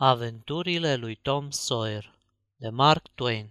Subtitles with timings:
[0.00, 2.14] Aventurile lui Tom Sawyer
[2.56, 3.50] de Mark Twain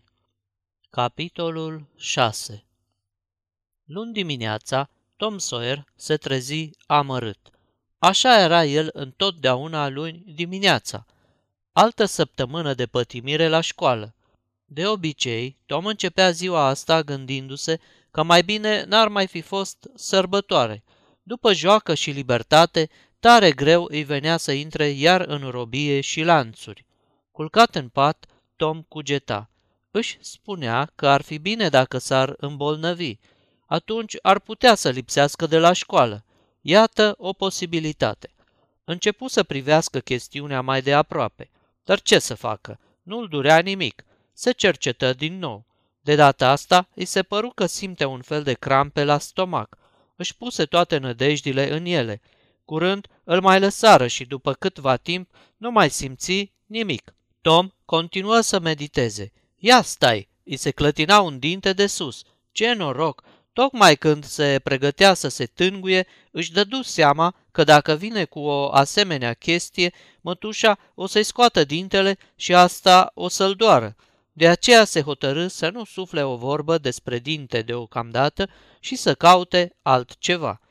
[0.90, 2.64] Capitolul 6
[3.85, 7.38] Luni dimineața, Tom Sawyer se trezi amărât.
[7.97, 11.05] Așa era el întotdeauna luni dimineața.
[11.71, 14.15] Altă săptămână de pătimire la școală.
[14.65, 17.79] De obicei, Tom începea ziua asta gândindu-se
[18.11, 20.84] că mai bine n-ar mai fi fost sărbătoare.
[21.23, 22.89] După joacă și libertate,
[23.20, 26.86] tare greu îi venea să intre iar în robie și lanțuri.
[27.32, 28.25] Culcat în pat,
[28.56, 29.50] Tom cugeta.
[29.92, 33.17] Își spunea că ar fi bine dacă s-ar îmbolnăvi.
[33.66, 36.23] Atunci ar putea să lipsească de la școală.
[36.61, 38.30] Iată o posibilitate.
[38.84, 41.49] Începu să privească chestiunea mai de aproape.
[41.84, 42.80] Dar ce să facă?
[43.03, 44.03] Nu-l durea nimic.
[44.34, 45.66] Se cercetă din nou.
[46.02, 49.77] De data asta, îi se păru că simte un fel de crampe la stomac.
[50.16, 52.22] Își puse toate nădejdile în ele–
[52.67, 57.13] Curând îl mai lăsară și după câtva timp nu mai simți nimic.
[57.41, 59.31] Tom continuă să mediteze.
[59.55, 62.22] Ia stai, îi se clătina un dinte de sus.
[62.52, 63.23] Ce noroc!
[63.53, 68.72] Tocmai când se pregătea să se tânguie, își dădu seama că dacă vine cu o
[68.72, 73.95] asemenea chestie, mătușa o să-i scoată dintele și asta o să-l doară.
[74.31, 79.75] De aceea se hotărâ să nu sufle o vorbă despre dinte deocamdată și să caute
[79.81, 80.61] altceva.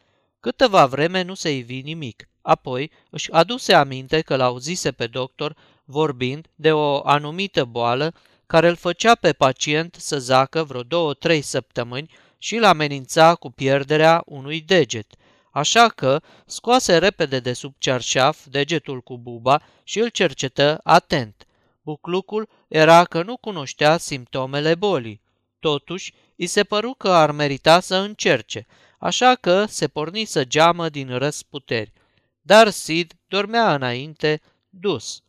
[0.46, 2.28] Câteva vreme nu se ivi nimic.
[2.42, 8.14] Apoi își aduse aminte că l-auzise pe doctor vorbind de o anumită boală
[8.46, 14.22] care îl făcea pe pacient să zacă vreo două-trei săptămâni și îl amenința cu pierderea
[14.26, 15.06] unui deget.
[15.50, 21.46] Așa că scoase repede de sub cerșaf degetul cu buba și îl cercetă atent.
[21.82, 25.22] Buclucul era că nu cunoștea simptomele bolii.
[25.60, 28.66] Totuși, îi se păru că ar merita să încerce–
[28.98, 31.92] așa că se porni să geamă din răsputeri.
[32.40, 35.22] Dar Sid dormea înainte, dus.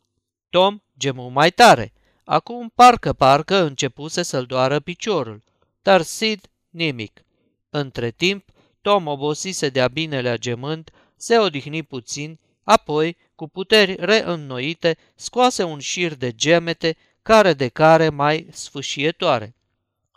[0.50, 1.94] Tom gemu mai tare.
[2.24, 5.44] Acum parcă-parcă începuse să-l doară piciorul.
[5.82, 7.22] Dar Sid nimic.
[7.70, 8.50] Între timp,
[8.82, 16.16] Tom obosise de-a binelea gemând, se odihni puțin, apoi, cu puteri reînnoite, scoase un șir
[16.16, 19.56] de gemete, care de care mai sfâșietoare.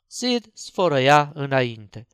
[0.07, 2.07] Sid sfărăia înainte.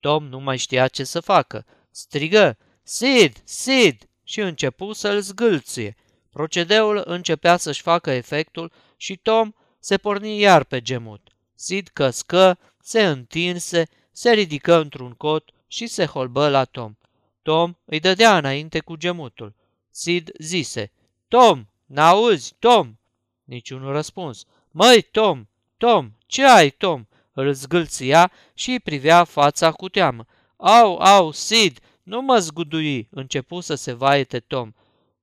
[0.00, 1.66] Tom nu mai știa ce să facă.
[1.90, 4.08] Strigă, Sid, Sid!
[4.24, 5.96] și începu să-l zgâlție.
[6.30, 11.28] Procedeul începea să-și facă efectul și Tom se porni iar pe gemut.
[11.54, 16.96] Sid căscă, se întinse, se ridică într-un cot și se holbă la Tom.
[17.42, 19.54] Tom îi dădea înainte cu gemutul.
[19.90, 20.92] Sid zise,
[21.28, 22.98] Tom, n-auzi, Tom?
[23.44, 24.44] Niciun răspuns.
[24.70, 27.06] Măi, Tom, Tom, ce ai, Tom?
[27.40, 30.26] Îl zgâlția și îi privea fața cu teamă.
[30.56, 34.72] Au, au, Sid, nu mă zgudui, începu să se vaete Tom.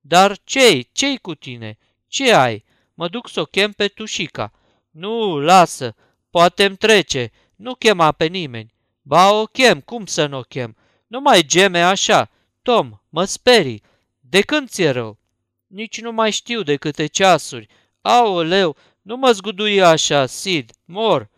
[0.00, 1.78] Dar ce-i, ce-i cu tine?
[2.06, 2.64] Ce ai?
[2.94, 4.52] Mă duc să o chem pe Tușica.
[4.90, 5.94] Nu, lasă,
[6.30, 8.74] poate-mi trece, nu chema pe nimeni.
[9.02, 10.76] Ba o chem, cum să nu o chem?
[11.06, 12.30] Nu mai geme așa.
[12.62, 13.82] Tom, mă sperii.
[14.20, 15.18] De când ți-e rău?
[15.66, 17.66] Nici nu mai știu de câte ceasuri.
[18.00, 21.30] Aoleu, nu mă zgudui așa, Sid, mor.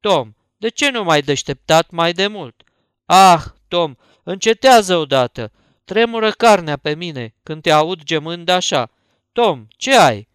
[0.00, 2.62] Tom, de ce nu mai deșteptat mai de mult?
[3.04, 5.52] Ah, Tom, încetează odată.
[5.84, 8.90] Tremură carnea pe mine când te aud gemând așa.
[9.32, 10.28] Tom, ce ai?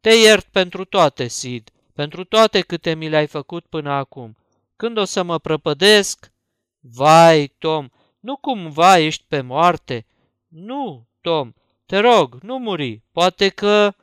[0.00, 4.36] Te iert pentru toate, Sid, pentru toate câte mi le-ai făcut până acum.
[4.76, 6.32] Când o să mă prăpădesc?
[6.80, 7.88] Vai, Tom,
[8.20, 10.06] nu cumva ești pe moarte?
[10.48, 11.52] Nu, Tom,
[11.86, 13.94] te rog, nu muri, poate că...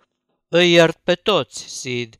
[0.47, 2.17] Îi iert pe toți, Sid.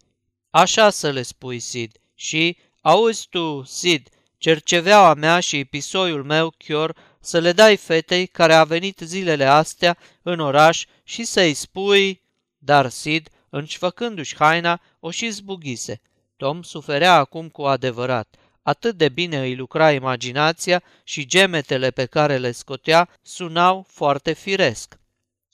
[0.49, 6.95] Așa să le spui, Sid, și Auzi tu, Sid, cerceveaua mea și pisoiul meu, Chior,
[7.19, 12.21] să le dai fetei care a venit zilele astea în oraș și să-i spui...
[12.57, 16.01] Dar Sid, înșfăcându-și haina, o și zbughise.
[16.37, 18.35] Tom suferea acum cu adevărat.
[18.61, 24.99] Atât de bine îi lucra imaginația și gemetele pe care le scotea sunau foarte firesc.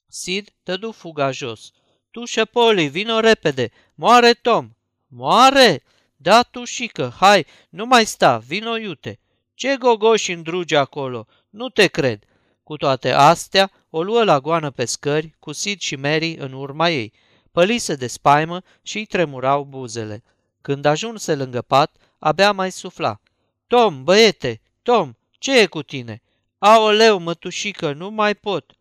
[0.07, 1.71] Sid dădu fuga jos.
[2.11, 3.71] Tu, șepoli, vino repede!
[3.95, 4.69] Moare Tom!
[5.07, 5.83] Moare!
[6.25, 9.19] Da, tușică, hai, nu mai sta, vino iute.
[9.53, 11.27] Ce gogoși îndruge acolo?
[11.49, 12.23] Nu te cred.
[12.63, 16.89] Cu toate astea, o luă la goană pe scări, cu Sid și Mary în urma
[16.89, 17.13] ei.
[17.51, 20.23] Pălise de spaimă și îi tremurau buzele.
[20.61, 23.21] Când ajunse lângă pat, abia mai sufla.
[23.67, 26.21] Tom, băiete, Tom, ce e cu tine?
[26.57, 28.71] Aoleu, mătușică, nu mai pot.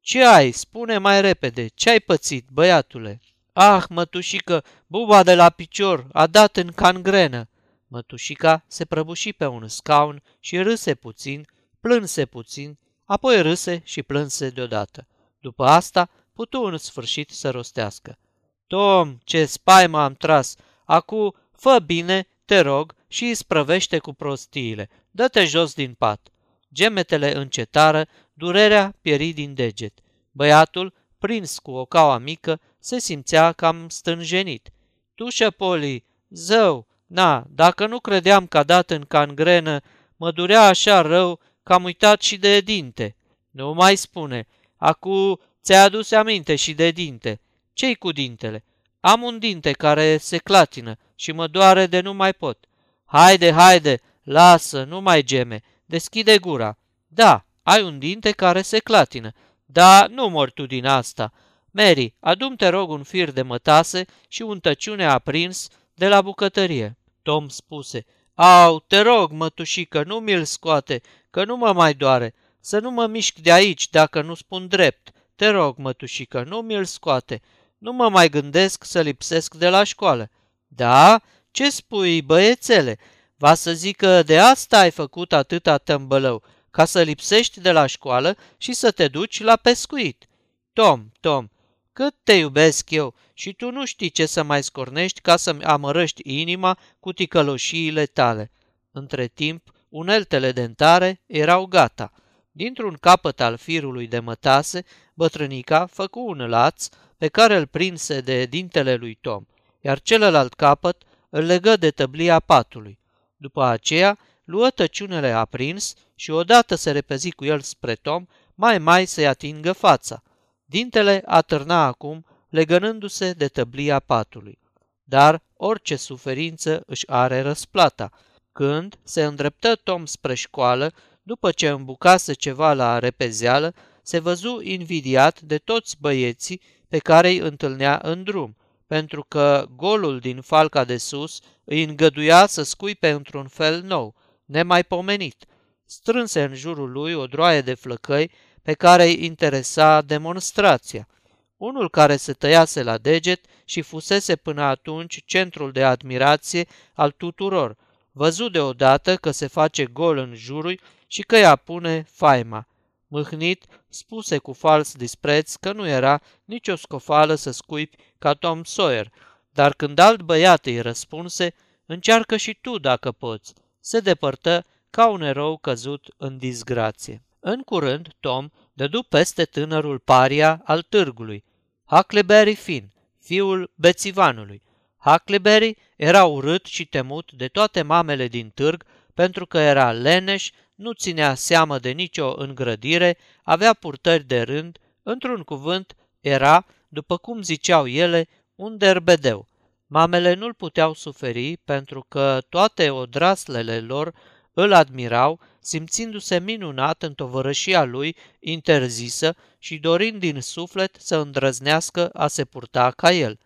[0.00, 0.50] Ce ai?
[0.50, 3.20] Spune mai repede, ce ai pățit, băiatule?
[3.56, 7.48] Ah, mătușică, buba de la picior a dat în cangrenă.
[7.86, 11.46] Mătușica se prăbuși pe un scaun și râse puțin,
[11.80, 15.06] plânse puțin, apoi râse și plânse deodată.
[15.40, 18.18] După asta, putu în sfârșit să rostească.
[18.66, 20.56] Tom, ce spaimă am tras!
[20.84, 24.90] Acu, fă bine, te rog, și îi sprăvește cu prostiile.
[25.10, 26.28] Dă-te jos din pat.
[26.72, 29.98] Gemetele încetară, durerea pieri din deget.
[30.30, 34.72] Băiatul, prins cu o caua mică, se simțea cam stânjenit.
[35.14, 35.26] Tu,
[35.56, 39.80] Poli, zău, na, dacă nu credeam că a dat în cangrenă,
[40.16, 43.16] mă durea așa rău că am uitat și de dinte.
[43.50, 47.40] Nu mai spune, acu ți-ai adus aminte și de dinte.
[47.72, 48.64] Ce-i cu dintele?
[49.00, 52.64] Am un dinte care se clatină și mă doare de nu mai pot.
[53.04, 56.78] Haide, haide, lasă, nu mai geme, deschide gura.
[57.06, 59.32] Da, ai un dinte care se clatină,
[59.64, 61.32] dar nu mor tu din asta.
[61.70, 66.98] Mary, adum te rog un fir de mătase și un tăciune aprins de la bucătărie.
[67.22, 71.00] Tom spuse, au, te rog, mătușică, nu mi-l scoate,
[71.30, 72.34] că nu mă mai doare.
[72.60, 75.10] Să nu mă mișc de aici dacă nu spun drept.
[75.36, 77.42] Te rog, mătușică, nu mi-l scoate.
[77.78, 80.30] Nu mă mai gândesc să lipsesc de la școală.
[80.66, 81.20] Da?
[81.50, 82.98] Ce spui, băiețele?
[83.36, 86.42] Va să zică de asta ai făcut atâta tămbălău,
[86.74, 90.28] ca să lipsești de la școală și să te duci la pescuit.
[90.72, 91.48] Tom, Tom,
[91.92, 96.40] cât te iubesc eu și tu nu știi ce să mai scornești ca să-mi amărăști
[96.40, 98.50] inima cu ticăloșiile tale.
[98.92, 102.12] Între timp, uneltele dentare erau gata.
[102.50, 104.84] Dintr-un capăt al firului de mătase,
[105.14, 106.88] bătrânica făcu un laț
[107.18, 109.44] pe care îl prinse de dintele lui Tom,
[109.80, 112.98] iar celălalt capăt îl legă de tăblia patului.
[113.36, 119.06] După aceea, luă tăciunele aprins și odată se repezi cu el spre Tom, mai mai
[119.06, 120.22] să-i atingă fața.
[120.64, 124.58] Dintele atârna acum, legănându-se de tăblia patului.
[125.04, 128.10] Dar orice suferință își are răsplata.
[128.52, 130.92] Când se îndreptă Tom spre școală,
[131.22, 137.38] după ce îmbucase ceva la repezeală, se văzu invidiat de toți băieții pe care îi
[137.38, 138.56] întâlnea în drum,
[138.86, 144.14] pentru că golul din falca de sus îi îngăduia să scuipe într-un fel nou,
[144.54, 145.44] nemaipomenit.
[145.84, 148.30] Strânse în jurul lui o droaie de flăcăi
[148.62, 151.08] pe care îi interesa demonstrația.
[151.56, 157.76] Unul care se tăiase la deget și fusese până atunci centrul de admirație al tuturor,
[158.12, 162.66] văzut deodată că se face gol în jurul și că ea pune faima.
[163.06, 169.12] Mâhnit, spuse cu fals dispreț că nu era nicio scofală să scuipi ca Tom Sawyer,
[169.50, 171.54] dar când alt băiat îi răspunse,
[171.86, 173.52] încearcă și tu dacă poți.
[173.86, 177.22] Se depărtă ca un erou căzut în disgrație.
[177.40, 181.44] În curând, Tom dădu peste tânărul paria al târgului,
[181.84, 184.62] Huckleberry Finn, fiul bețivanului.
[184.98, 188.84] Huckleberry era urât și temut de toate mamele din târg
[189.14, 195.42] pentru că era leneș, nu ținea seamă de nicio îngrădire, avea purtări de rând, într-un
[195.42, 199.48] cuvânt, era, după cum ziceau ele, un derbedeu.
[199.86, 204.14] Mamele nu-l puteau suferi pentru că toate odraslele lor
[204.52, 212.26] îl admirau, simțindu-se minunat în tovărășia lui interzisă și dorind din suflet să îndrăznească a
[212.26, 213.38] se purta ca el.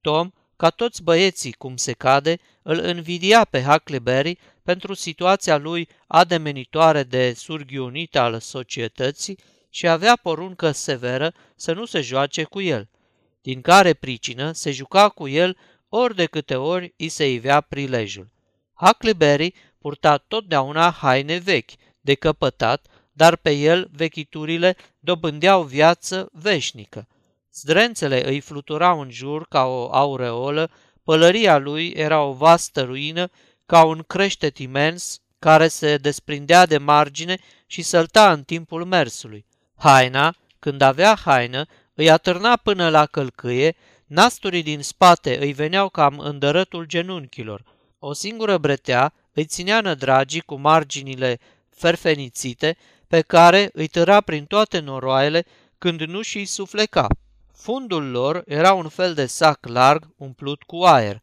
[0.00, 7.02] Tom, ca toți băieții cum se cade, îl învidia pe Huckleberry pentru situația lui ademenitoare
[7.02, 9.38] de surghiunit al societății
[9.70, 12.88] și avea poruncă severă să nu se joace cu el,
[13.42, 15.56] din care pricină se juca cu el
[15.88, 18.30] ori de câte ori îi se ivea prilejul.
[18.74, 27.08] Huckleberry purta totdeauna haine vechi, de căpătat, dar pe el vechiturile dobândeau viață veșnică.
[27.52, 30.70] Zdrențele îi fluturau în jur ca o aureolă,
[31.04, 33.30] pălăria lui era o vastă ruină
[33.66, 39.46] ca un creștet imens care se desprindea de margine și sălta în timpul mersului.
[39.76, 43.76] Haina, când avea haină, îi atârna până la călcâie,
[44.08, 47.64] nasturii din spate îi veneau cam în dărătul genunchilor.
[47.98, 51.38] O singură bretea îi ținea nădragii cu marginile
[51.70, 55.46] ferfenițite, pe care îi tăra prin toate noroaiele
[55.78, 57.06] când nu și-i sufleca.
[57.52, 61.20] Fundul lor era un fel de sac larg umplut cu aer.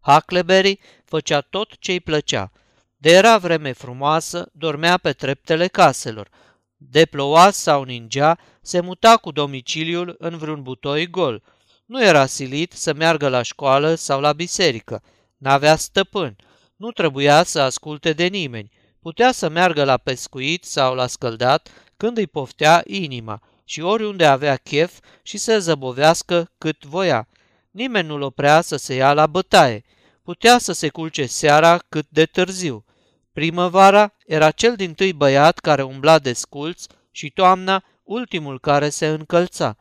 [0.00, 2.52] Huckleberry făcea tot ce îi plăcea.
[2.96, 6.28] De era vreme frumoasă, dormea pe treptele caselor.
[6.76, 11.42] De ploua sau ningea, se muta cu domiciliul în vreun butoi gol.
[11.86, 15.02] Nu era silit să meargă la școală sau la biserică.
[15.36, 16.36] N-avea stăpân.
[16.76, 18.70] Nu trebuia să asculte de nimeni.
[19.00, 24.56] Putea să meargă la pescuit sau la scăldat când îi poftea inima și oriunde avea
[24.56, 27.28] chef și să zăbovească cât voia.
[27.70, 29.84] Nimeni nu-l oprea să se ia la bătaie.
[30.22, 32.84] Putea să se culce seara cât de târziu.
[33.32, 39.06] Primăvara era cel din tâi băiat care umbla de sculț și toamna ultimul care se
[39.06, 39.76] încălța.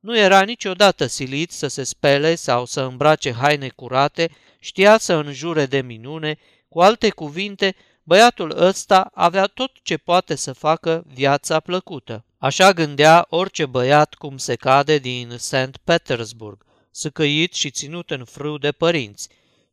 [0.00, 5.66] Nu era niciodată silit să se spele sau să îmbrace haine curate, știa să înjure
[5.66, 6.38] de minune,
[6.68, 12.24] cu alte cuvinte, băiatul ăsta avea tot ce poate să facă viața plăcută.
[12.38, 15.76] Așa gândea orice băiat cum se cade din St.
[15.84, 19.28] Petersburg, săcăit și ținut în frâu de părinți.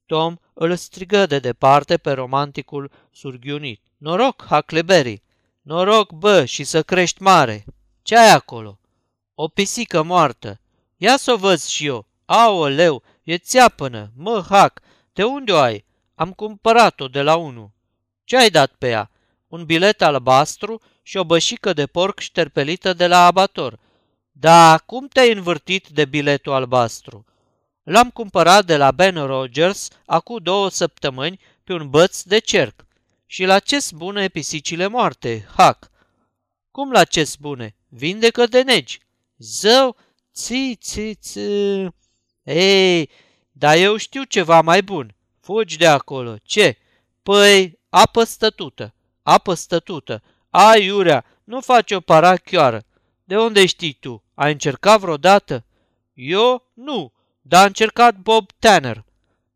[0.05, 3.81] Tom îl strigă de departe pe romanticul surghiunit.
[3.97, 5.21] Noroc, Huckleberry!
[5.61, 7.65] Noroc, bă, și să crești mare!
[8.01, 8.79] ce ai acolo?
[9.39, 10.59] O pisică moartă.
[10.95, 12.07] Ia să o văz și eu.
[12.25, 14.79] Aoleu, e țeapănă, mă, hac,
[15.13, 15.85] de unde o ai?
[16.15, 17.71] Am cumpărat-o de la unul.
[18.23, 19.11] Ce ai dat pe ea?
[19.47, 23.79] Un bilet albastru și o bășică de porc șterpelită de la abator.
[24.31, 27.25] Da, cum te-ai învârtit de biletul albastru?
[27.83, 32.85] L-am cumpărat de la Ben Rogers acum două săptămâni pe un băț de cerc.
[33.25, 35.91] Și la ce spune pisicile moarte, hac?
[36.71, 37.75] Cum la ce spune?
[37.87, 39.05] Vindecă de negi.
[39.37, 39.95] Zău,
[40.33, 41.39] ți, ți, ți.
[42.43, 43.09] Ei,
[43.51, 45.15] dar eu știu ceva mai bun.
[45.39, 46.35] Fugi de acolo.
[46.43, 46.77] Ce?
[47.23, 48.93] Păi, apă stătută.
[49.23, 50.23] Apă stătută.
[50.49, 52.85] Ai, Iurea, nu faci o parachioară.
[53.23, 54.23] De unde știi tu?
[54.33, 55.65] Ai încercat vreodată?
[56.13, 56.71] Eu?
[56.73, 59.05] Nu, dar a încercat Bob Tanner.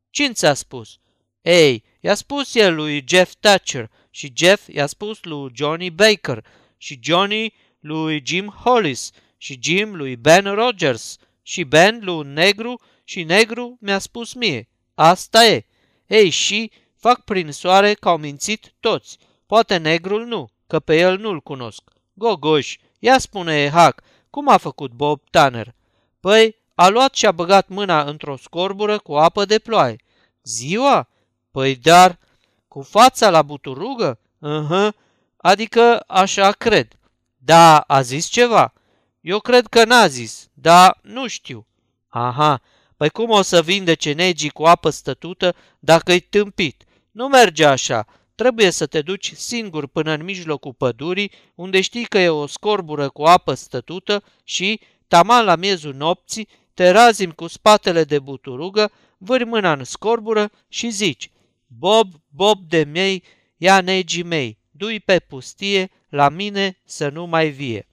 [0.10, 1.00] Cine ți-a spus?
[1.42, 6.46] Ei, i-a spus el lui Jeff Thatcher și Jeff i-a spus lui Johnny Baker
[6.78, 9.12] și Johnny lui Jim Hollis
[9.42, 14.70] și Jim lui Ben Rogers și Ben lui Negru și Negru mi-a spus mie.
[14.94, 15.66] Asta e.
[16.08, 19.18] Ei, și fac prin soare că au mințit toți.
[19.46, 21.82] Poate Negrul nu, că pe el nu-l cunosc.
[22.14, 25.76] Gogoș, ia spune Hac, cum a făcut Bob Tanner?
[26.20, 29.96] Păi, a luat și a băgat mâna într-o scorbură cu apă de ploaie.
[30.44, 31.10] Ziua?
[31.52, 32.20] Păi dar,
[32.68, 34.20] cu fața la buturugă?
[34.40, 34.88] uh
[35.38, 36.88] adică așa cred.
[37.38, 38.74] Da, a zis ceva?
[39.22, 41.68] Eu cred că n-a zis, dar nu știu.
[42.08, 42.62] Aha,
[42.98, 46.84] păi cum o să vindece negii cu apă stătută dacă-i tâmpit?
[47.12, 52.20] Nu merge așa, trebuie să te duci singur până în mijlocul pădurii, unde știi că
[52.20, 58.04] e o scorbură cu apă stătută și, taman la miezul nopții, te razim cu spatele
[58.04, 61.32] de buturugă, vâri mâna în scorbură și zici,
[61.68, 63.24] Bob, Bob de mei,
[63.58, 67.86] ia negii mei, dui pe pustie, la mine să nu mai vie.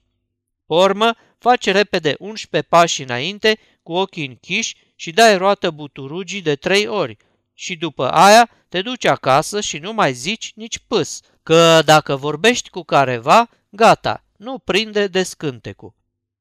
[0.69, 6.87] Pormă, face repede 11 pași înainte, cu ochii închiși și dai roată buturugii de trei
[6.87, 7.17] ori.
[7.53, 12.69] Și după aia te duci acasă și nu mai zici nici pâs, că dacă vorbești
[12.69, 15.93] cu careva, gata, nu prinde de scântecul.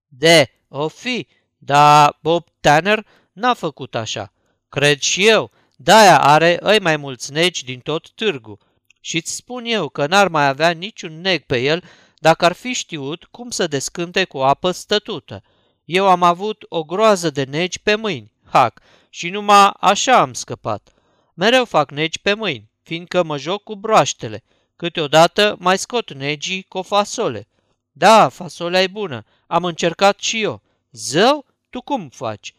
[0.09, 1.27] De, o fi,
[1.59, 4.33] dar Bob Tanner n-a făcut așa.
[4.69, 8.59] Cred și eu, de-aia are îi mai mulți negi din tot târgu.
[9.01, 11.83] Și îți spun eu că n-ar mai avea niciun neg pe el
[12.19, 15.43] dacă ar fi știut cum să descânte cu apă stătută.
[15.85, 20.93] Eu am avut o groază de negi pe mâini, hac, și numai așa am scăpat.
[21.35, 24.45] Mereu fac negi pe mâini, fiindcă mă joc cu broaștele.
[24.77, 27.49] Câteodată mai scot negii cu o fasole.
[27.93, 30.63] Da, fasolea e bună, am încercat și eu.
[30.91, 32.55] Zău, tu cum faci?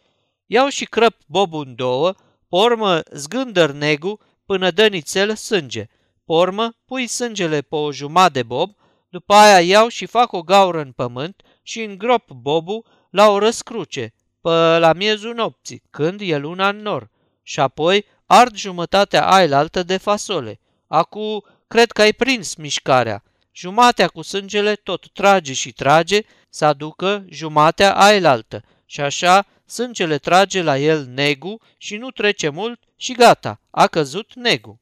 [0.46, 2.14] Iau și crăp bobul în două,
[2.48, 5.86] pormă zgândăr negu până dă nițel sânge–
[6.34, 8.74] urmă, pui sângele pe o jumătate de bob,
[9.10, 14.14] după aia iau și fac o gaură în pământ și îngrop bobul la o răscruce,
[14.40, 14.48] pe
[14.78, 17.10] la miezul nopții, când e luna în nor.
[17.42, 20.60] Și apoi ard jumătatea ailaltă de fasole.
[20.86, 23.22] Acu, cred că ai prins mișcarea.
[23.52, 28.62] Jumatea cu sângele tot trage și trage să aducă jumatea ailaltă.
[28.86, 34.34] Și așa sângele trage la el negu și nu trece mult și gata, a căzut
[34.34, 34.79] negu.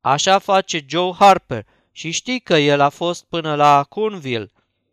[0.01, 4.51] Așa face Joe Harper și știi că el a fost până la Coonville.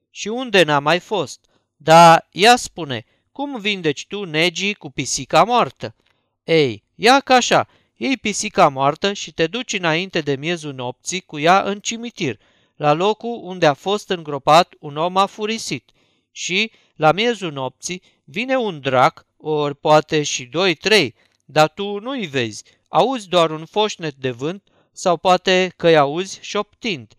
[0.09, 1.45] Și unde n-a mai fost?
[1.75, 5.95] Dar ea spune, cum vindeci tu negii cu pisica moartă?
[6.43, 11.39] Ei, ia ca așa, iei pisica moartă și te duci înainte de miezul nopții cu
[11.39, 12.39] ea în cimitir,
[12.75, 15.89] la locul unde a fost îngropat un om afurisit.
[16.31, 22.25] Și, la miezul nopții, vine un drac, ori poate și doi, trei, dar tu nu-i
[22.25, 27.13] vezi, auzi doar un foșnet de vânt, sau poate că-i auzi șoptind.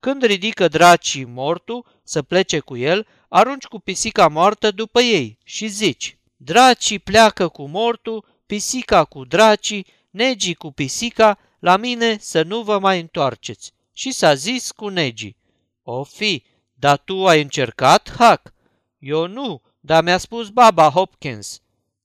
[0.00, 5.66] Când ridică dracii mortul să plece cu el, arunci cu pisica moartă după ei și
[5.66, 12.62] zici, dracii pleacă cu mortul, pisica cu dracii, negii cu pisica, la mine să nu
[12.62, 13.72] vă mai întoarceți.
[13.92, 15.36] Și s-a zis cu negii,
[15.82, 18.54] o fi, dar tu ai încercat, Hac?
[18.98, 21.60] Eu nu, dar mi-a spus baba Hopkins.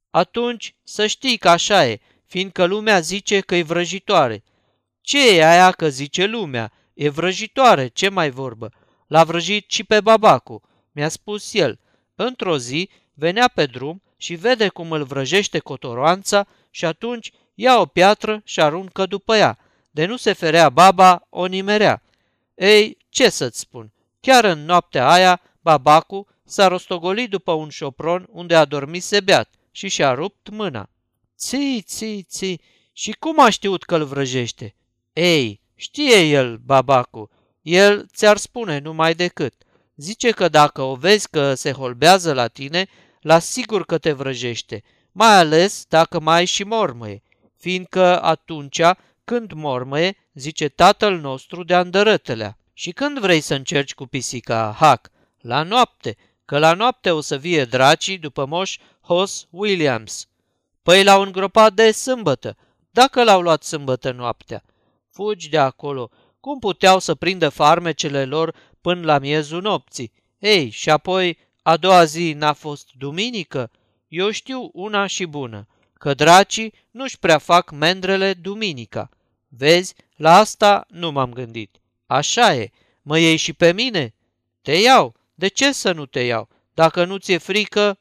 [0.10, 4.44] Atunci să știi că așa e, fiindcă lumea zice că e vrăjitoare.
[5.02, 6.72] Ce e aia că zice lumea?
[6.94, 8.72] E vrăjitoare, ce mai vorbă?
[9.08, 10.62] L-a vrăjit și pe babacu,
[10.92, 11.80] mi-a spus el.
[12.16, 17.86] Într-o zi venea pe drum și vede cum îl vrăjește cotoroanța și atunci ia o
[17.86, 19.58] piatră și aruncă după ea.
[19.92, 22.02] De nu se ferea baba, o nimerea.
[22.56, 23.92] Ei, ce să-ți spun?
[24.20, 29.88] Chiar în noaptea aia, babacu s-a rostogolit după un șopron unde a dormit sebeat și
[29.88, 30.90] și-a rupt mâna.
[31.38, 32.62] Ții, ții, ții,
[32.94, 34.76] și cum a știut că îl vrăjește?
[35.14, 37.30] Ei, știe el, babacu,
[37.62, 39.54] el ți-ar spune numai decât.
[39.96, 42.88] Zice că dacă o vezi că se holbează la tine,
[43.22, 47.22] la sigur că te vrăjește, mai ales dacă mai ai și mormăie,
[47.58, 48.82] fiindcă atunci,
[49.24, 52.58] când mormăie, zice tatăl nostru de andărătelea.
[52.74, 57.38] Și când vrei să încerci cu pisica, hac, la noapte, că la noapte o să
[57.38, 60.28] vie dracii după moș Hos Williams.
[60.84, 62.58] Păi l-au îngropat de sâmbătă,
[62.92, 64.64] dacă l-au luat sâmbătă noaptea.
[65.10, 66.10] Fugi de acolo,
[66.40, 70.12] cum puteau să prindă farmecele lor până la miezul nopții?
[70.40, 73.72] Ei, și apoi a doua zi n-a fost duminică?
[74.08, 79.10] Eu știu una și bună, că dracii nu-și prea fac mendrele duminica.
[79.48, 81.76] Vezi, la asta nu m-am gândit.
[82.06, 84.14] Așa e, mă iei și pe mine?
[84.62, 86.50] Te iau, de ce să nu te iau?
[86.74, 88.00] Dacă nu ți-e frică...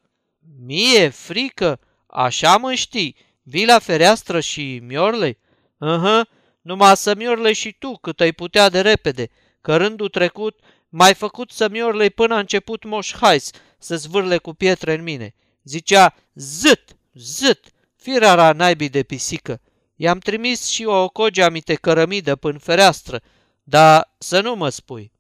[0.65, 1.81] Mie frică?
[2.07, 5.39] Așa mă știi, vii la fereastră și miorle?
[5.79, 6.21] uh
[6.67, 11.51] numai să miorle și tu cât ai putea de repede, că rândul trecut mai făcut
[11.51, 15.35] să miorle până a început moș hais să zvârle cu pietre în mine.
[15.63, 17.65] Zicea, zât, zât,
[18.07, 19.61] firara naibii de pisică.
[19.97, 21.09] I-am trimis și o
[21.45, 23.21] amite cărămidă până fereastră,
[23.63, 25.13] dar să nu mă spui.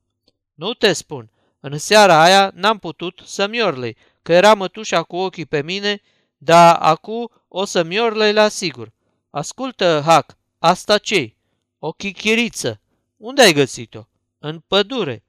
[0.54, 5.46] Nu te spun, în seara aia n-am putut să miorlei, că era mătușa cu ochii
[5.46, 6.00] pe mine,
[6.36, 8.92] dar acu o să miorlei la sigur.
[9.30, 11.34] Ascultă, Hac, asta ce
[11.78, 12.80] O chichiriță.
[13.16, 14.06] Unde ai găsit-o?
[14.38, 15.24] În pădure.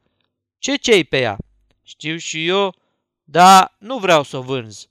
[0.58, 1.38] Ce cei pe ea?
[1.84, 2.76] Știu și eu,
[3.24, 4.88] dar nu vreau să o vânz.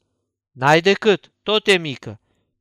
[0.52, 2.20] N-ai decât, tot e mică.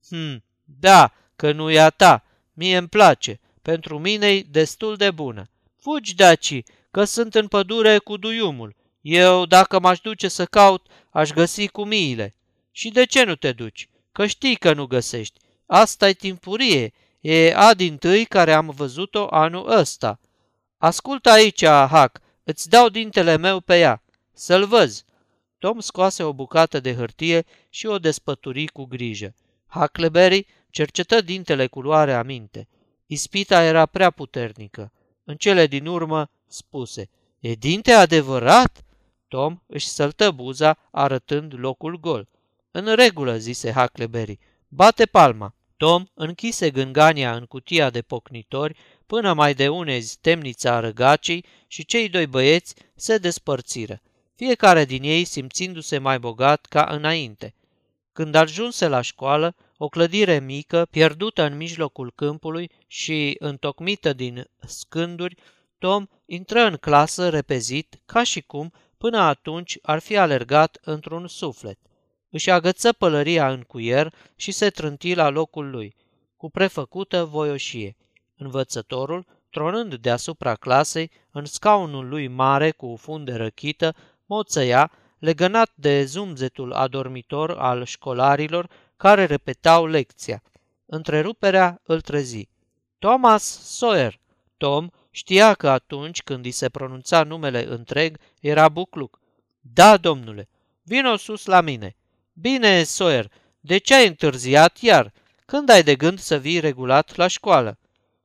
[0.10, 0.44] Hm,
[0.80, 5.50] da, că nu e a ta, mie îmi place, pentru mine e destul de bună.
[5.76, 8.76] Fugi, daci, că sunt în pădure cu duiumul.
[9.02, 12.36] Eu, dacă m-aș duce să caut, aș găsi cu miile.
[12.72, 13.90] Și de ce nu te duci?
[14.12, 15.40] Că știi că nu găsești.
[15.66, 16.94] Asta e timpurie.
[17.22, 20.20] E a din tâi care am văzut-o anul ăsta.
[20.78, 24.04] Ascultă aici, Hac, îți dau dintele meu pe ea.
[24.34, 25.04] Să-l văz.
[25.60, 29.36] Tom scoase o bucată de hârtie și o despături cu grijă.
[29.76, 32.68] Huckleberry cercetă dintele cu luare aminte.
[33.06, 34.92] Ispita era prea puternică.
[35.24, 37.10] În cele din urmă spuse,
[37.40, 38.84] E dinte adevărat?
[39.28, 42.28] Tom își săltă buza, arătând locul gol.
[42.72, 44.40] În regulă, zise Huckleberry.
[44.68, 45.56] Bate palma.
[45.78, 52.10] Tom închise gângania în cutia de pocnitori până mai de unezi temnița răgacii și cei
[52.10, 54.02] doi băieți se despărțiră,
[54.36, 57.54] fiecare din ei simțindu-se mai bogat ca înainte.
[58.14, 65.38] Când ajunse la școală, o clădire mică, pierdută în mijlocul câmpului și întocmită din scânduri,
[65.78, 71.80] Tom intră în clasă repezit, ca și cum până atunci ar fi alergat într-un suflet.
[72.30, 75.96] Își agăță pălăria în cuier și se trânti la locul lui,
[76.38, 77.96] cu prefăcută voioșie.
[78.38, 86.74] Învățătorul, tronând deasupra clasei, în scaunul lui mare cu funde răchită, moțăia, legănat de zumzetul
[86.74, 90.44] adormitor al școlarilor care repetau lecția.
[90.86, 92.48] Întreruperea îl trezi.
[93.00, 93.44] Thomas
[93.78, 94.20] Sawyer.
[94.58, 99.20] Tom știa că atunci când îi se pronunța numele întreg, era bucluc.
[99.60, 100.50] Da, domnule,
[100.84, 101.96] vino sus la mine.
[102.34, 105.14] Bine, Sawyer, de ce ai întârziat iar?
[105.46, 107.80] Când ai de gând să vii regulat la școală?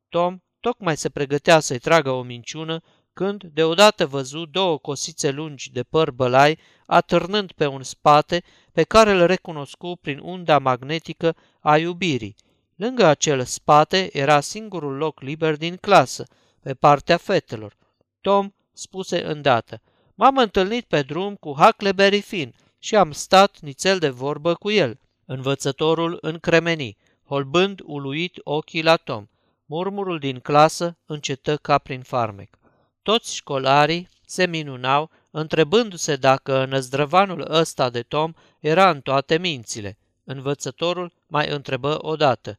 [0.08, 5.82] Tom tocmai se pregătea să-i tragă o minciună când deodată văzu două cosițe lungi de
[5.82, 8.42] păr bălai atârnând pe un spate
[8.72, 12.36] pe care îl recunoscu prin unda magnetică a iubirii.
[12.76, 16.26] Lângă acel spate era singurul loc liber din clasă,
[16.62, 17.76] pe partea fetelor.
[18.20, 19.80] Tom spuse îndată,
[20.14, 25.00] m-am întâlnit pe drum cu Huckleberry Finn și am stat nițel de vorbă cu el.
[25.24, 29.26] Învățătorul încremeni, holbând uluit ochii la Tom.
[29.66, 32.59] Murmurul din clasă încetă ca prin farmec.
[33.02, 39.98] Toți școlarii se minunau, întrebându-se dacă năzdrăvanul ăsta de Tom era în toate mințile.
[40.24, 42.58] Învățătorul mai întrebă odată.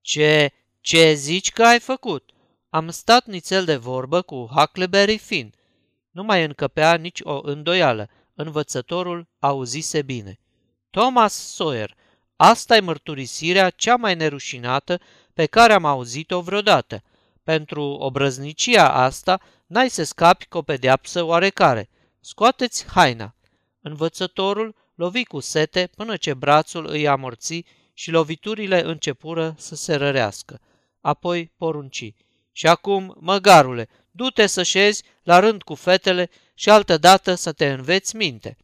[0.00, 2.30] Ce, ce zici că ai făcut?
[2.70, 5.54] Am stat nițel de vorbă cu Huckleberry Finn.
[6.10, 8.08] Nu mai încăpea nici o îndoială.
[8.34, 10.38] Învățătorul auzise bine.
[10.90, 11.96] Thomas Sawyer,
[12.36, 15.00] asta e mărturisirea cea mai nerușinată
[15.34, 17.02] pe care am auzit-o vreodată.
[17.42, 21.88] Pentru obrăznicia asta n-ai să scapi cu o pedeapsă oarecare.
[22.20, 23.34] Scoateți haina.
[23.80, 30.60] Învățătorul lovi cu sete până ce brațul îi amorți și loviturile începură să se rărească.
[31.00, 32.14] Apoi porunci.
[32.52, 38.16] Și acum, măgarule, du-te să șezi la rând cu fetele și altădată să te înveți
[38.16, 38.56] minte.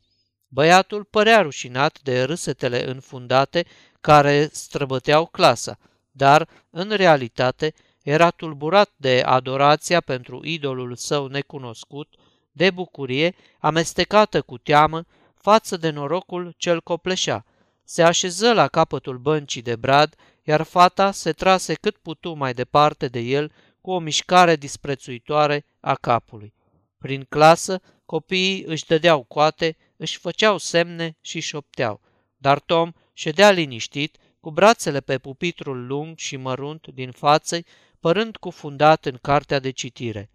[0.49, 3.67] Băiatul părea rușinat de râsetele înfundate
[4.01, 5.79] care străbăteau clasa,
[6.11, 7.75] dar, în realitate,
[8.09, 12.15] era tulburat de adorația pentru idolul său necunoscut,
[12.53, 17.45] de bucurie, amestecată cu teamă, față de norocul cel copleșea.
[17.85, 23.09] Se așeză la capătul băncii de brad, iar fata se trase cât putu mai departe
[23.09, 26.55] de el cu o mișcare disprețuitoare a capului.
[26.99, 32.01] Prin clasă, copiii își dădeau coate, își făceau semne și șopteau,
[32.37, 37.59] dar Tom ședea liniștit, cu brațele pe pupitrul lung și mărunt din față,
[38.01, 40.31] părând cufundat în cartea de citire.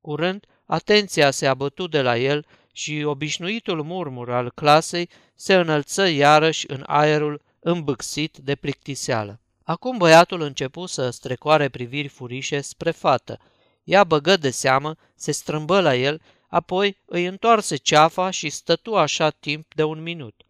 [0.00, 6.70] Curând, atenția se abătu de la el și obișnuitul murmur al clasei se înălță iarăși
[6.70, 9.40] în aerul îmbâxit de plictiseală.
[9.62, 13.38] Acum băiatul începu să strecoare priviri furișe spre fată.
[13.84, 19.30] Ea băgă de seamă, se strâmbă la el, apoi îi întoarse ceafa și stătu așa
[19.30, 20.42] timp de un minut.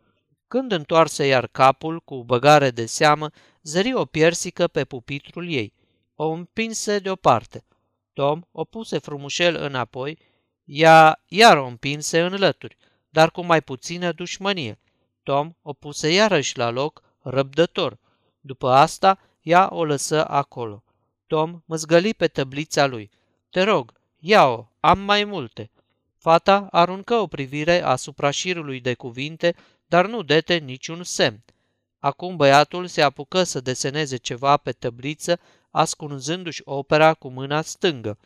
[0.48, 3.30] Când întoarse iar capul cu băgare de seamă,
[3.62, 5.72] zări o piersică pe pupitrul ei.
[6.20, 7.64] O împinse deoparte.
[8.12, 10.18] Tom o puse frumușel înapoi,
[10.64, 12.76] ea iar o împinse în lături,
[13.08, 14.78] dar cu mai puțină dușmănie.
[15.22, 17.98] Tom o puse iarăși la loc, răbdător.
[18.40, 20.82] După asta, ea o lăsă acolo.
[21.26, 23.10] Tom măzgăli pe tăblița lui.
[23.50, 25.70] Te rog, ia-o, am mai multe.
[26.16, 29.54] Fata aruncă o privire asupra șirului de cuvinte,
[29.86, 31.44] dar nu dete niciun semn.
[31.98, 35.40] Acum băiatul se apucă să deseneze ceva pe tăbliță,
[35.78, 38.18] ascunzându-și opera cu mâna stângă.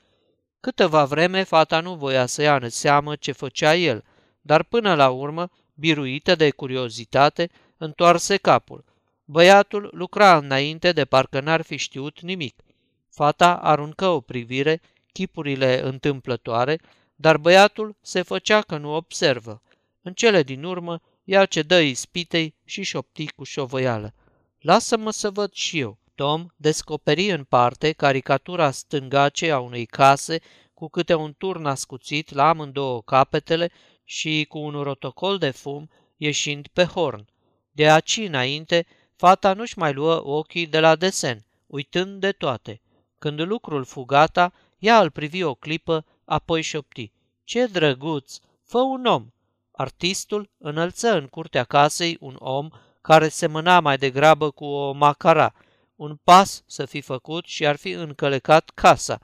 [0.61, 4.05] Câteva vreme fata nu voia să ia în seamă ce făcea el,
[4.41, 8.85] dar până la urmă, biruită de curiozitate, întoarse capul.
[9.25, 12.63] Băiatul lucra înainte de parcă n-ar fi știut nimic.
[13.09, 14.81] Fata aruncă o privire,
[15.13, 16.81] chipurile întâmplătoare,
[17.15, 19.63] dar băiatul se făcea că nu observă.
[20.03, 24.15] În cele din urmă, ea dă ispitei și șopti cu șovăială.
[24.61, 25.99] Lasă-mă să văd și eu.
[26.23, 30.41] Tom descoperi în parte caricatura stângace a unei case
[30.75, 33.71] cu câte un turn ascuțit la amândouă capetele
[34.05, 37.29] și cu un rotocol de fum ieșind pe horn.
[37.73, 42.81] De aici înainte, fata nu-și mai luă ochii de la desen, uitând de toate.
[43.19, 47.13] Când lucrul fu gata, ea îl privi o clipă, apoi șopti.
[47.45, 48.39] Ce drăguț!
[48.65, 49.27] Fă un om!
[49.73, 52.69] Artistul înălță în curtea casei un om
[53.01, 55.55] care semăna mai degrabă cu o macara.
[56.03, 59.21] Un pas să fi făcut și ar fi încălecat casa.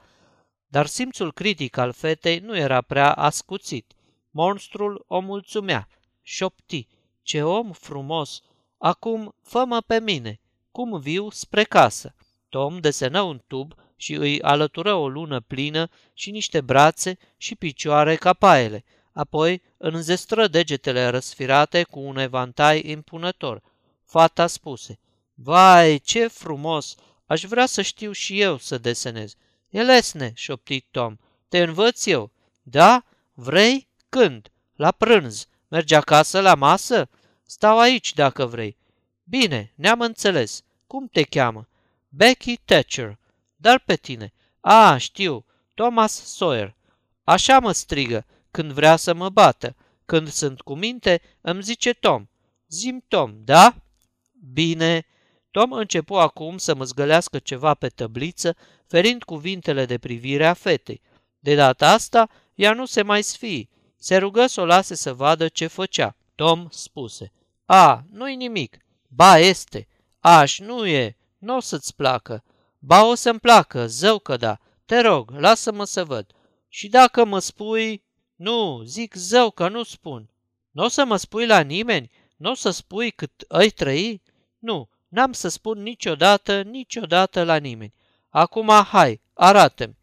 [0.67, 3.93] Dar simțul critic al fetei nu era prea ascuțit.
[4.31, 5.89] Monstrul o mulțumea.
[6.23, 6.87] Șopti.
[7.23, 8.41] Ce om frumos!
[8.77, 10.41] Acum fă pe mine.
[10.71, 12.15] Cum viu spre casă.
[12.49, 18.17] Tom desenă un tub și îi alătură o lună plină și niște brațe și picioare
[18.17, 18.85] ca paele.
[19.13, 23.63] Apoi înzestră degetele răsfirate cu un evantai impunător.
[24.05, 24.99] Fata spuse,
[25.41, 26.95] Vai, ce frumos!
[27.27, 29.35] Aș vrea să știu și eu să desenez.
[29.69, 31.17] E lesne, șopti Tom.
[31.49, 32.33] Te învăț eu.
[32.63, 33.05] Da?
[33.33, 33.89] Vrei?
[34.09, 34.53] Când?
[34.75, 35.47] La prânz.
[35.69, 37.09] Mergi acasă la masă?
[37.43, 38.77] Stau aici dacă vrei.
[39.25, 40.63] Bine, ne-am înțeles.
[40.87, 41.69] Cum te cheamă?
[42.09, 43.19] Becky Thatcher.
[43.57, 44.33] Dar pe tine.
[44.61, 46.77] A, știu, Thomas Sawyer.
[47.25, 49.77] Așa mă strigă când vrea să mă bată.
[50.05, 52.27] Când sunt cu minte, îmi zice Tom.
[52.69, 53.75] Zim Tom, da?
[54.53, 55.07] Bine.
[55.51, 58.57] Tom începu acum să măzgălească ceva pe tăbliță,
[58.87, 61.01] ferind cuvintele de privire a fetei.
[61.39, 63.71] De data asta, ea nu se mai sfii.
[63.97, 66.17] Se rugă să o lase să vadă ce făcea.
[66.35, 67.33] Tom spuse.
[67.65, 68.77] A, nu-i nimic.
[69.09, 69.89] Ba, este.
[70.21, 71.17] Aș, nu e.
[71.39, 72.45] Nu o să-ți placă.
[72.79, 74.59] Ba, o să-mi placă, zău că da.
[74.85, 76.33] Te rog, lasă-mă să văd.
[76.69, 78.07] Și dacă mă spui...
[78.37, 80.31] Nu, zic zău că nu spun.
[80.71, 82.11] Nu o să mă spui la nimeni?
[82.37, 84.23] Nu o să spui cât îi trăi?
[84.59, 87.95] Nu, n-am să spun niciodată, niciodată la nimeni.
[88.29, 89.97] Acum hai, arată-mi.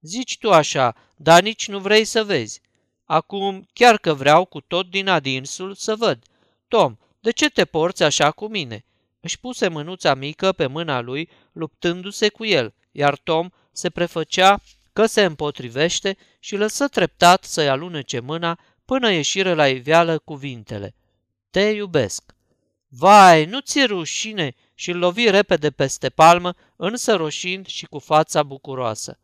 [0.00, 2.60] Zici tu așa, dar nici nu vrei să vezi.
[3.04, 6.22] Acum chiar că vreau cu tot din adinsul să văd.
[6.68, 8.84] Tom, de ce te porți așa cu mine?
[9.20, 14.60] Își puse mânuța mică pe mâna lui, luptându-se cu el, iar Tom se prefăcea
[14.92, 20.94] că se împotrivește și lăsă treptat să-i alunece mâna până ieșire la iveală cuvintele.
[21.50, 22.34] Te iubesc.
[22.94, 28.42] Vai, nu ți rușine și îl lovi repede peste palmă, însă roșind și cu fața
[28.42, 29.18] bucuroasă.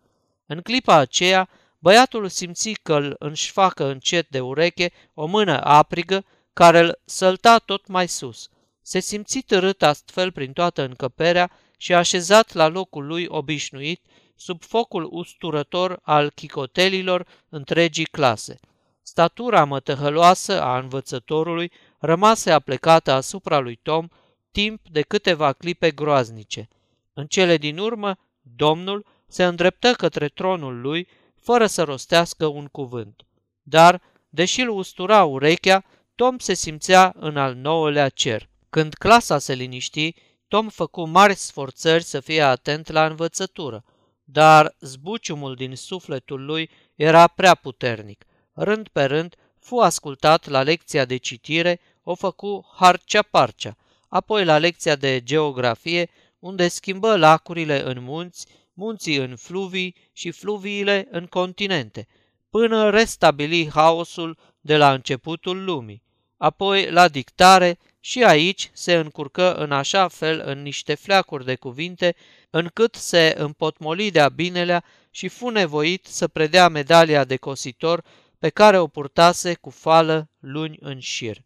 [0.46, 6.78] În clipa aceea, băiatul simți că îl înșfacă încet de ureche o mână aprigă care
[6.78, 8.48] îl sălta tot mai sus.
[8.82, 14.02] Se simți târât astfel prin toată încăperea și așezat la locul lui obișnuit,
[14.36, 18.58] sub focul usturător al chicotelilor întregii clase.
[19.02, 24.08] Statura mătăhăloasă a învățătorului rămase aplecată asupra lui Tom
[24.50, 26.68] timp de câteva clipe groaznice.
[27.12, 28.18] În cele din urmă,
[28.56, 31.08] domnul se îndreptă către tronul lui
[31.40, 33.26] fără să rostească un cuvânt.
[33.62, 35.84] Dar, deși îl ustura urechea,
[36.14, 38.48] Tom se simțea în al nouălea cer.
[38.70, 40.14] Când clasa se liniști,
[40.48, 43.84] Tom făcu mari sforțări să fie atent la învățătură,
[44.24, 48.24] dar zbuciumul din sufletul lui era prea puternic.
[48.52, 49.34] Rând pe rând,
[49.68, 53.76] fu ascultat la lecția de citire, o făcu harcea-parcea,
[54.08, 61.08] apoi la lecția de geografie, unde schimbă lacurile în munți, munții în fluvii și fluviile
[61.10, 62.06] în continente,
[62.50, 66.02] până restabili haosul de la începutul lumii.
[66.36, 72.14] Apoi, la dictare, și aici se încurcă în așa fel în niște fleacuri de cuvinte,
[72.50, 78.04] încât se împotmoli de-a binelea și fu nevoit să predea medalia de cositor
[78.38, 81.44] pe care o purtase cu fală luni în șir.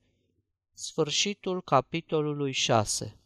[0.72, 3.16] Sfârșitul capitolului 6